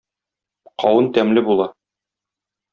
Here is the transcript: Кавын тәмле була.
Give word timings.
Кавын 0.85 1.11
тәмле 1.19 1.45
була. 1.51 1.71